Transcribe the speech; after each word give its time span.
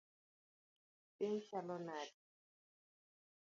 Piny 1.15 1.37
chalo 1.47 1.75
nade? 1.85 2.15